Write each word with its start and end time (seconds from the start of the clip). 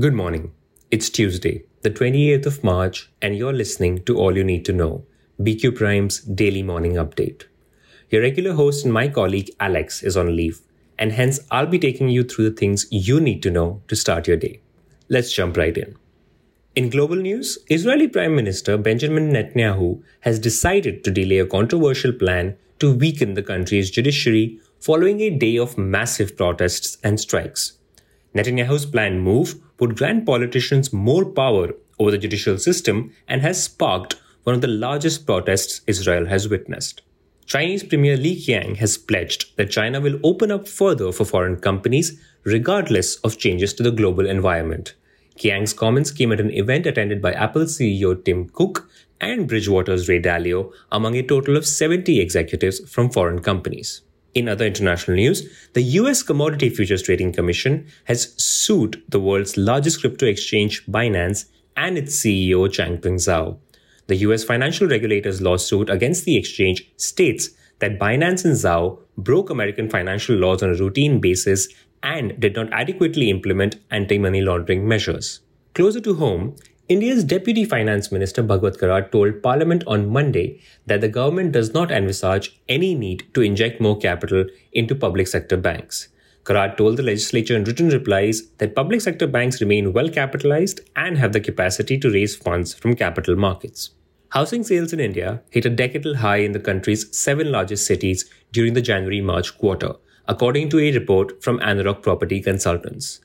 Good 0.00 0.14
morning. 0.14 0.52
It's 0.90 1.10
Tuesday, 1.10 1.64
the 1.82 1.90
28th 1.90 2.46
of 2.46 2.64
March, 2.64 3.10
and 3.20 3.36
you're 3.36 3.52
listening 3.52 4.02
to 4.04 4.16
All 4.16 4.34
You 4.34 4.42
Need 4.42 4.64
to 4.64 4.72
Know, 4.72 5.04
BQ 5.38 5.76
Prime's 5.76 6.20
daily 6.20 6.62
morning 6.62 6.94
update. 6.94 7.42
Your 8.08 8.22
regular 8.22 8.54
host 8.54 8.86
and 8.86 8.94
my 8.94 9.08
colleague 9.08 9.50
Alex 9.60 10.02
is 10.02 10.16
on 10.16 10.34
leave, 10.34 10.62
and 10.98 11.12
hence 11.12 11.40
I'll 11.50 11.66
be 11.66 11.78
taking 11.78 12.08
you 12.08 12.24
through 12.24 12.48
the 12.48 12.56
things 12.56 12.86
you 12.90 13.20
need 13.20 13.42
to 13.42 13.50
know 13.50 13.82
to 13.88 13.94
start 13.94 14.26
your 14.26 14.38
day. 14.38 14.62
Let's 15.10 15.30
jump 15.30 15.58
right 15.58 15.76
in. 15.76 15.94
In 16.74 16.88
global 16.88 17.16
news, 17.16 17.58
Israeli 17.68 18.08
Prime 18.08 18.34
Minister 18.34 18.78
Benjamin 18.78 19.30
Netanyahu 19.30 20.02
has 20.20 20.38
decided 20.38 21.04
to 21.04 21.10
delay 21.10 21.38
a 21.38 21.46
controversial 21.46 22.14
plan 22.14 22.56
to 22.78 22.94
weaken 22.94 23.34
the 23.34 23.42
country's 23.42 23.90
judiciary 23.90 24.58
following 24.80 25.20
a 25.20 25.28
day 25.28 25.58
of 25.58 25.76
massive 25.76 26.34
protests 26.34 26.96
and 27.04 27.20
strikes. 27.20 27.74
Netanyahu's 28.34 28.86
planned 28.86 29.22
move 29.22 29.56
would 29.82 29.96
grant 29.96 30.24
politicians 30.24 30.92
more 30.92 31.24
power 31.24 31.74
over 31.98 32.12
the 32.12 32.18
judicial 32.24 32.56
system 32.56 33.12
and 33.26 33.42
has 33.42 33.64
sparked 33.64 34.14
one 34.44 34.54
of 34.54 34.60
the 34.60 34.68
largest 34.68 35.26
protests 35.26 35.80
Israel 35.88 36.26
has 36.26 36.48
witnessed. 36.48 37.02
Chinese 37.46 37.82
Premier 37.82 38.16
Li 38.16 38.36
Qiang 38.36 38.76
has 38.76 38.96
pledged 38.96 39.56
that 39.56 39.72
China 39.72 40.00
will 40.00 40.20
open 40.22 40.52
up 40.52 40.68
further 40.68 41.10
for 41.10 41.24
foreign 41.24 41.56
companies 41.56 42.16
regardless 42.44 43.16
of 43.16 43.38
changes 43.38 43.74
to 43.74 43.82
the 43.82 43.90
global 43.90 44.24
environment. 44.24 44.94
Qiang's 45.36 45.72
comments 45.72 46.12
came 46.12 46.30
at 46.30 46.40
an 46.40 46.52
event 46.52 46.86
attended 46.86 47.20
by 47.20 47.32
Apple 47.32 47.62
CEO 47.62 48.24
Tim 48.24 48.48
Cook 48.50 48.88
and 49.20 49.48
Bridgewater's 49.48 50.08
Ray 50.08 50.22
Dalio 50.22 50.72
among 50.92 51.16
a 51.16 51.26
total 51.26 51.56
of 51.56 51.66
70 51.66 52.20
executives 52.20 52.78
from 52.88 53.10
foreign 53.10 53.40
companies. 53.40 54.02
In 54.34 54.48
other 54.48 54.64
international 54.66 55.16
news, 55.16 55.46
the 55.74 55.82
US 56.00 56.22
Commodity 56.22 56.70
Futures 56.70 57.02
Trading 57.02 57.32
Commission 57.32 57.86
has 58.04 58.32
sued 58.42 59.02
the 59.08 59.20
world's 59.20 59.58
largest 59.58 60.00
crypto 60.00 60.26
exchange, 60.26 60.86
Binance, 60.86 61.46
and 61.76 61.98
its 61.98 62.18
CEO, 62.18 62.66
Changpeng 62.68 63.16
Zhao. 63.16 63.58
The 64.06 64.16
US 64.16 64.42
financial 64.42 64.88
regulator's 64.88 65.42
lawsuit 65.42 65.90
against 65.90 66.24
the 66.24 66.36
exchange 66.36 66.90
states 66.96 67.50
that 67.80 67.98
Binance 67.98 68.44
and 68.44 68.54
Zhao 68.54 69.00
broke 69.18 69.50
American 69.50 69.90
financial 69.90 70.36
laws 70.36 70.62
on 70.62 70.70
a 70.70 70.74
routine 70.76 71.20
basis 71.20 71.68
and 72.02 72.38
did 72.40 72.56
not 72.56 72.72
adequately 72.72 73.28
implement 73.28 73.76
anti 73.90 74.18
money 74.18 74.40
laundering 74.40 74.88
measures. 74.88 75.40
Closer 75.74 76.00
to 76.00 76.14
home, 76.14 76.56
India's 76.88 77.22
Deputy 77.22 77.64
Finance 77.64 78.10
Minister 78.10 78.42
Bhagwat 78.42 78.76
Karad 78.76 79.12
told 79.12 79.40
Parliament 79.40 79.84
on 79.86 80.10
Monday 80.10 80.60
that 80.84 81.00
the 81.00 81.08
government 81.08 81.52
does 81.52 81.72
not 81.72 81.92
envisage 81.92 82.60
any 82.68 82.92
need 82.96 83.24
to 83.34 83.40
inject 83.40 83.80
more 83.80 83.96
capital 83.96 84.46
into 84.72 84.96
public 84.96 85.28
sector 85.28 85.56
banks. 85.56 86.08
Karad 86.42 86.76
told 86.76 86.96
the 86.96 87.04
legislature 87.04 87.54
in 87.54 87.62
written 87.62 87.88
replies 87.88 88.48
that 88.58 88.74
public 88.74 89.00
sector 89.00 89.28
banks 89.28 89.60
remain 89.60 89.92
well 89.92 90.08
capitalized 90.08 90.80
and 90.96 91.18
have 91.18 91.32
the 91.32 91.40
capacity 91.40 91.96
to 91.98 92.10
raise 92.10 92.34
funds 92.34 92.74
from 92.74 92.96
capital 92.96 93.36
markets. 93.36 93.90
Housing 94.30 94.64
sales 94.64 94.92
in 94.92 94.98
India 94.98 95.40
hit 95.50 95.64
a 95.64 95.70
decadal 95.70 96.16
high 96.16 96.38
in 96.38 96.50
the 96.50 96.58
country's 96.58 97.16
seven 97.16 97.52
largest 97.52 97.86
cities 97.86 98.28
during 98.50 98.74
the 98.74 98.82
January 98.82 99.20
March 99.20 99.56
quarter, 99.56 99.92
according 100.26 100.68
to 100.70 100.80
a 100.80 100.92
report 100.92 101.44
from 101.44 101.60
Anarock 101.60 102.02
Property 102.02 102.40
Consultants. 102.40 103.20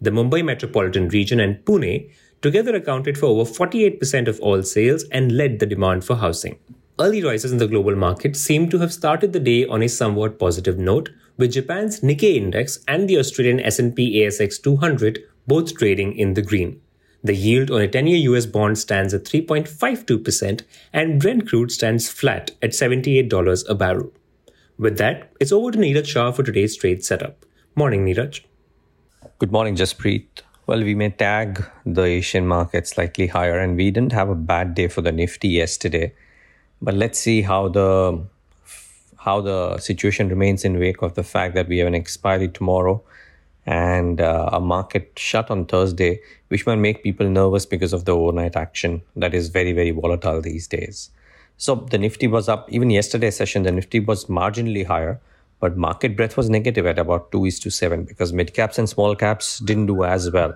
The 0.00 0.10
Mumbai 0.10 0.42
metropolitan 0.42 1.08
region 1.08 1.40
and 1.40 1.62
Pune 1.64 2.10
together 2.42 2.74
accounted 2.74 3.16
for 3.16 3.26
over 3.26 3.50
48% 3.50 4.28
of 4.28 4.40
all 4.40 4.62
sales 4.62 5.04
and 5.04 5.32
led 5.32 5.58
the 5.58 5.66
demand 5.66 6.04
for 6.04 6.16
housing. 6.16 6.58
Early 6.98 7.22
rises 7.24 7.52
in 7.52 7.58
the 7.58 7.66
global 7.66 7.96
market 7.96 8.36
seem 8.36 8.68
to 8.68 8.78
have 8.78 8.92
started 8.92 9.32
the 9.32 9.40
day 9.40 9.64
on 9.66 9.82
a 9.82 9.88
somewhat 9.88 10.38
positive 10.38 10.78
note, 10.78 11.08
with 11.38 11.52
Japan's 11.52 12.00
Nikkei 12.00 12.36
index 12.36 12.78
and 12.86 13.08
the 13.08 13.18
Australian 13.18 13.60
S&P 13.60 14.20
ASX 14.20 14.62
200 14.62 15.20
both 15.46 15.76
trading 15.76 16.14
in 16.16 16.34
the 16.34 16.42
green. 16.42 16.80
The 17.24 17.34
yield 17.34 17.70
on 17.70 17.80
a 17.80 17.88
10-year 17.88 18.34
US 18.34 18.46
bond 18.46 18.78
stands 18.78 19.14
at 19.14 19.24
3.52% 19.24 20.62
and 20.92 21.20
Brent 21.20 21.48
crude 21.48 21.70
stands 21.70 22.10
flat 22.10 22.50
at 22.60 22.70
$78 22.70 23.68
a 23.68 23.74
barrel. 23.74 24.12
With 24.76 24.98
that, 24.98 25.32
it's 25.40 25.52
over 25.52 25.70
to 25.70 25.78
Niraj 25.78 26.06
Shah 26.06 26.32
for 26.32 26.42
today's 26.42 26.76
trade 26.76 27.04
setup. 27.04 27.46
Morning, 27.74 28.04
Niraj. 28.04 28.40
Good 29.38 29.52
morning, 29.52 29.76
Jaspreet. 29.76 30.42
Well, 30.64 30.84
we 30.84 30.94
may 30.94 31.10
tag 31.10 31.64
the 31.84 32.02
Asian 32.02 32.46
market 32.46 32.86
slightly 32.86 33.26
higher, 33.26 33.58
and 33.58 33.76
we 33.76 33.90
didn't 33.90 34.12
have 34.12 34.28
a 34.28 34.36
bad 34.36 34.74
day 34.74 34.86
for 34.86 35.00
the 35.02 35.10
Nifty 35.10 35.48
yesterday. 35.48 36.14
But 36.80 36.94
let's 36.94 37.18
see 37.18 37.42
how 37.42 37.68
the 37.68 38.24
how 39.16 39.40
the 39.40 39.78
situation 39.78 40.28
remains 40.28 40.64
in 40.64 40.78
wake 40.78 41.02
of 41.02 41.14
the 41.14 41.24
fact 41.24 41.54
that 41.54 41.66
we 41.68 41.78
have 41.78 41.88
an 41.88 41.94
expiry 41.96 42.48
tomorrow 42.48 43.02
and 43.66 44.20
uh, 44.20 44.50
a 44.52 44.60
market 44.60 45.12
shut 45.16 45.50
on 45.50 45.66
Thursday, 45.66 46.20
which 46.48 46.64
might 46.66 46.76
make 46.76 47.02
people 47.02 47.28
nervous 47.28 47.66
because 47.66 47.92
of 47.92 48.04
the 48.04 48.12
overnight 48.12 48.56
action 48.56 49.02
that 49.16 49.34
is 49.34 49.48
very, 49.48 49.72
very 49.72 49.90
volatile 49.90 50.40
these 50.40 50.66
days. 50.68 51.10
So 51.56 51.74
the 51.74 51.98
Nifty 51.98 52.28
was 52.28 52.48
up. 52.48 52.70
Even 52.70 52.90
yesterday's 52.90 53.36
session, 53.36 53.64
the 53.64 53.72
Nifty 53.72 54.00
was 54.00 54.26
marginally 54.26 54.86
higher, 54.86 55.20
but 55.62 55.76
market 55.76 56.16
breadth 56.16 56.36
was 56.36 56.50
negative 56.50 56.86
at 56.86 56.98
about 56.98 57.30
2 57.30 57.44
is 57.44 57.60
to 57.60 57.70
7 57.70 58.02
because 58.02 58.32
mid 58.32 58.52
caps 58.52 58.78
and 58.78 58.88
small 58.88 59.14
caps 59.14 59.60
didn't 59.60 59.86
do 59.86 60.02
as 60.02 60.28
well. 60.28 60.52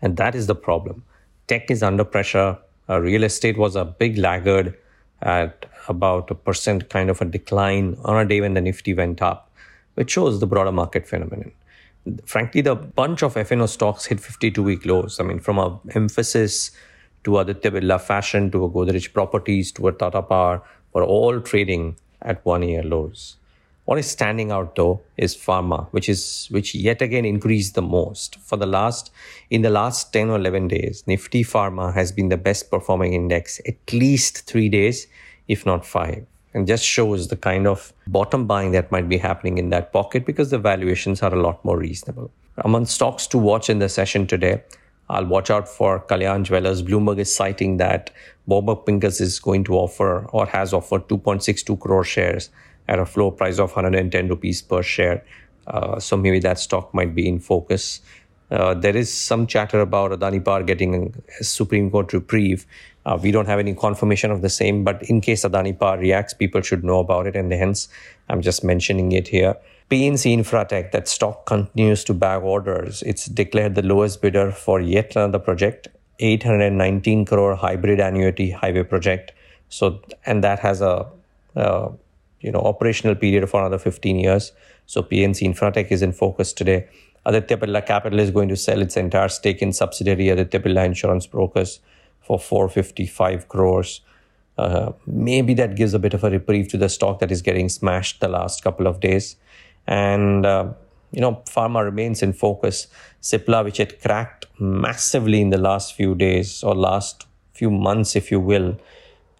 And 0.00 0.16
that 0.16 0.34
is 0.34 0.46
the 0.46 0.54
problem. 0.54 1.04
Tech 1.46 1.70
is 1.70 1.82
under 1.82 2.04
pressure. 2.04 2.56
Uh, 2.88 3.00
real 3.00 3.24
estate 3.24 3.58
was 3.58 3.76
a 3.76 3.84
big 3.84 4.16
laggard 4.16 4.74
at 5.20 5.66
about 5.88 6.30
a 6.30 6.34
percent 6.34 6.88
kind 6.88 7.10
of 7.10 7.20
a 7.20 7.26
decline 7.26 7.98
on 8.02 8.16
a 8.16 8.26
day 8.26 8.40
when 8.40 8.54
the 8.54 8.62
Nifty 8.62 8.94
went 8.94 9.20
up, 9.20 9.50
which 9.94 10.12
shows 10.12 10.40
the 10.40 10.46
broader 10.46 10.72
market 10.72 11.06
phenomenon. 11.06 11.52
Frankly, 12.24 12.62
the 12.62 12.76
bunch 12.76 13.22
of 13.22 13.36
F&O 13.36 13.66
stocks 13.66 14.06
hit 14.06 14.20
52 14.20 14.62
week 14.62 14.86
lows. 14.86 15.20
I 15.20 15.24
mean, 15.24 15.38
from 15.38 15.58
a 15.58 15.78
Mphasis 15.88 16.70
to 17.24 17.38
Aditya 17.38 17.72
Birla 17.72 18.00
Fashion 18.00 18.50
to 18.52 18.64
a 18.64 18.70
Godrej 18.70 19.12
Properties 19.12 19.70
to 19.72 19.88
a 19.88 19.92
Tata 19.92 20.22
Power 20.22 20.62
were 20.94 21.04
all 21.04 21.42
trading 21.42 21.96
at 22.22 22.42
one 22.46 22.62
year 22.62 22.82
lows. 22.82 23.36
What 23.86 23.98
is 23.98 24.10
standing 24.10 24.50
out 24.50 24.74
though 24.74 25.00
is 25.16 25.36
pharma, 25.36 25.86
which 25.92 26.08
is 26.08 26.48
which 26.50 26.74
yet 26.74 27.00
again 27.00 27.24
increased 27.24 27.76
the 27.76 27.82
most. 27.82 28.36
For 28.40 28.56
the 28.56 28.66
last 28.66 29.12
in 29.48 29.62
the 29.62 29.70
last 29.70 30.12
10 30.12 30.28
or 30.28 30.36
11 30.36 30.66
days, 30.66 31.04
Nifty 31.06 31.44
Pharma 31.44 31.94
has 31.94 32.10
been 32.10 32.28
the 32.28 32.36
best 32.36 32.68
performing 32.68 33.14
index 33.14 33.60
at 33.64 33.92
least 33.92 34.44
3 34.48 34.68
days, 34.70 35.06
if 35.46 35.64
not 35.64 35.86
5. 35.86 36.26
And 36.52 36.66
just 36.66 36.84
shows 36.84 37.28
the 37.28 37.36
kind 37.36 37.68
of 37.68 37.92
bottom 38.08 38.48
buying 38.48 38.72
that 38.72 38.90
might 38.90 39.08
be 39.08 39.18
happening 39.18 39.58
in 39.58 39.70
that 39.70 39.92
pocket 39.92 40.26
because 40.26 40.50
the 40.50 40.58
valuations 40.58 41.22
are 41.22 41.32
a 41.32 41.40
lot 41.40 41.64
more 41.64 41.78
reasonable. 41.78 42.32
Among 42.58 42.86
stocks 42.86 43.28
to 43.28 43.38
watch 43.38 43.70
in 43.70 43.78
the 43.78 43.88
session 43.88 44.26
today, 44.26 44.64
I'll 45.08 45.26
watch 45.26 45.48
out 45.48 45.68
for 45.68 46.00
Kalyan 46.00 46.42
Jewellers. 46.42 46.82
Bloomberg 46.82 47.20
is 47.20 47.32
citing 47.32 47.76
that 47.76 48.10
Warburg 48.46 48.84
Pincus 48.84 49.20
is 49.20 49.38
going 49.38 49.62
to 49.64 49.74
offer 49.74 50.24
or 50.32 50.46
has 50.46 50.72
offered 50.72 51.06
2.62 51.06 51.78
crore 51.78 52.02
shares 52.02 52.50
at 52.88 52.98
a 52.98 53.06
floor 53.06 53.32
price 53.32 53.58
of 53.58 53.70
110 53.70 54.28
rupees 54.28 54.62
per 54.62 54.82
share. 54.82 55.24
Uh, 55.66 55.98
so 55.98 56.16
maybe 56.16 56.38
that 56.38 56.58
stock 56.58 56.92
might 56.94 57.14
be 57.14 57.28
in 57.28 57.40
focus. 57.40 58.00
Uh, 58.50 58.74
there 58.74 58.96
is 58.96 59.12
some 59.12 59.46
chatter 59.46 59.80
about 59.80 60.12
Adani 60.12 60.44
Power 60.44 60.62
getting 60.62 61.12
a 61.40 61.44
Supreme 61.44 61.90
Court 61.90 62.12
reprieve. 62.12 62.64
Uh, 63.04 63.18
we 63.20 63.30
don't 63.30 63.46
have 63.46 63.58
any 63.58 63.74
confirmation 63.74 64.30
of 64.30 64.42
the 64.42 64.48
same, 64.48 64.84
but 64.84 65.02
in 65.04 65.20
case 65.20 65.44
Adani 65.44 65.78
Power 65.78 65.98
reacts, 65.98 66.34
people 66.34 66.60
should 66.60 66.84
know 66.84 67.00
about 67.00 67.26
it, 67.26 67.34
and 67.36 67.52
hence 67.52 67.88
I'm 68.28 68.42
just 68.42 68.62
mentioning 68.62 69.12
it 69.12 69.28
here. 69.28 69.56
PNC 69.90 70.36
Infratech, 70.36 70.90
that 70.90 71.06
stock 71.06 71.46
continues 71.46 72.02
to 72.04 72.14
bag 72.14 72.42
orders. 72.42 73.02
It's 73.02 73.26
declared 73.26 73.76
the 73.76 73.82
lowest 73.82 74.20
bidder 74.20 74.50
for 74.50 74.80
yet 74.80 75.14
another 75.14 75.38
project, 75.38 75.88
819 76.18 77.24
crore 77.24 77.54
hybrid 77.54 78.00
annuity 78.00 78.50
highway 78.50 78.82
project. 78.82 79.32
So, 79.68 80.00
and 80.24 80.42
that 80.42 80.58
has 80.60 80.80
a, 80.80 81.06
a 81.54 81.90
you 82.40 82.52
know 82.52 82.60
operational 82.60 83.14
period 83.14 83.48
for 83.48 83.60
another 83.60 83.78
15 83.78 84.18
years. 84.18 84.52
So 84.86 85.02
PNC 85.02 85.52
Infratech 85.52 85.90
is 85.90 86.02
in 86.02 86.12
focus 86.12 86.52
today. 86.52 86.88
Aditya 87.24 87.56
Birla 87.56 87.84
Capital 87.84 88.20
is 88.20 88.30
going 88.30 88.48
to 88.48 88.56
sell 88.56 88.80
its 88.80 88.96
entire 88.96 89.28
stake 89.28 89.60
in 89.60 89.72
subsidiary 89.72 90.28
Aditya 90.28 90.60
Birla 90.60 90.84
Insurance 90.84 91.26
Brokers 91.26 91.80
for 92.20 92.38
455 92.38 93.48
crores. 93.48 94.00
Uh, 94.58 94.92
maybe 95.06 95.52
that 95.54 95.76
gives 95.76 95.92
a 95.92 95.98
bit 95.98 96.14
of 96.14 96.24
a 96.24 96.30
reprieve 96.30 96.68
to 96.68 96.78
the 96.78 96.88
stock 96.88 97.18
that 97.18 97.30
is 97.30 97.42
getting 97.42 97.68
smashed 97.68 98.20
the 98.20 98.28
last 98.28 98.62
couple 98.62 98.86
of 98.86 99.00
days. 99.00 99.36
And, 99.86 100.46
uh, 100.46 100.72
you 101.12 101.20
know, 101.20 101.42
pharma 101.46 101.84
remains 101.84 102.22
in 102.22 102.32
focus. 102.32 102.86
Cipla, 103.20 103.64
which 103.64 103.78
had 103.78 104.00
cracked 104.00 104.46
massively 104.58 105.40
in 105.40 105.50
the 105.50 105.58
last 105.58 105.94
few 105.94 106.14
days 106.14 106.62
or 106.62 106.74
last 106.74 107.26
few 107.52 107.70
months, 107.70 108.16
if 108.16 108.30
you 108.30 108.40
will, 108.40 108.78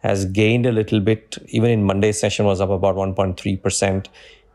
has 0.00 0.24
gained 0.24 0.66
a 0.66 0.72
little 0.72 1.00
bit. 1.00 1.38
Even 1.48 1.70
in 1.70 1.84
Monday's 1.84 2.18
session 2.18 2.46
was 2.46 2.60
up 2.60 2.70
about 2.70 2.96
1.3%. 2.96 4.06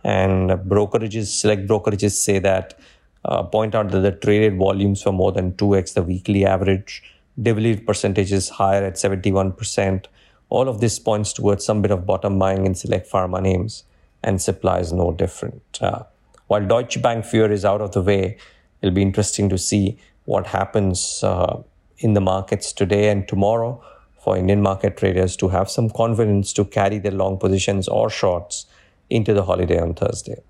And 0.03 0.49
brokerages, 0.51 1.27
select 1.27 1.67
brokerages 1.67 2.11
say 2.11 2.39
that, 2.39 2.77
uh, 3.23 3.43
point 3.43 3.73
out 3.73 3.89
that 3.91 4.01
the 4.01 4.11
traded 4.11 4.57
volumes 4.57 5.05
were 5.05 5.11
more 5.11 5.31
than 5.31 5.53
2x 5.53 5.93
the 5.93 6.03
weekly 6.03 6.45
average. 6.45 7.03
Dividend 7.41 7.85
percentage 7.85 8.31
is 8.31 8.49
higher 8.49 8.83
at 8.83 8.93
71%. 8.95 10.05
All 10.49 10.69
of 10.69 10.79
this 10.79 10.99
points 10.99 11.33
towards 11.33 11.65
some 11.65 11.81
bit 11.81 11.91
of 11.91 12.05
bottom 12.05 12.37
buying 12.37 12.65
in 12.65 12.75
select 12.75 13.11
pharma 13.11 13.41
names, 13.41 13.83
and 14.23 14.37
Cipla 14.37 14.79
is 14.79 14.93
no 14.93 15.11
different. 15.11 15.79
Uh, 15.81 16.03
while 16.47 16.65
Deutsche 16.65 17.01
Bank 17.01 17.25
fear 17.25 17.51
is 17.51 17.65
out 17.65 17.81
of 17.81 17.93
the 17.93 18.01
way, 18.01 18.37
it'll 18.81 18.93
be 18.93 19.01
interesting 19.01 19.49
to 19.49 19.57
see 19.57 19.97
what 20.25 20.47
happens 20.47 21.23
uh, 21.23 21.61
in 21.97 22.13
the 22.13 22.21
markets 22.21 22.71
today 22.71 23.09
and 23.09 23.27
tomorrow 23.27 23.83
for 24.25 24.35
Indian 24.35 24.61
market 24.61 24.97
traders 24.97 25.37
to 25.37 25.47
have 25.49 25.69
some 25.69 25.89
confidence 25.89 26.51
to 26.53 26.65
carry 26.65 26.97
their 26.97 27.11
long 27.11 27.37
positions 27.37 27.87
or 27.87 28.09
shorts 28.09 28.65
into 29.09 29.33
the 29.35 29.43
holiday 29.43 29.79
on 29.79 29.93
Thursday. 29.93 30.41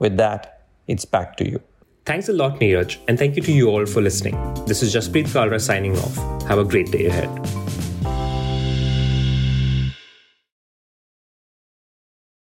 With 0.00 0.16
that, 0.16 0.66
it's 0.88 1.04
back 1.04 1.36
to 1.36 1.48
you. 1.48 1.62
Thanks 2.04 2.28
a 2.28 2.32
lot, 2.32 2.58
Niraj, 2.58 2.98
and 3.06 3.16
thank 3.16 3.36
you 3.36 3.42
to 3.42 3.52
you 3.52 3.68
all 3.68 3.86
for 3.86 4.02
listening. 4.02 4.34
This 4.66 4.82
is 4.82 4.92
Jaspreet 4.92 5.28
Kalra 5.28 5.60
signing 5.60 5.96
off. 5.96 6.16
Have 6.48 6.58
a 6.58 6.64
great 6.64 6.90
day 6.90 7.06
ahead. 7.06 7.61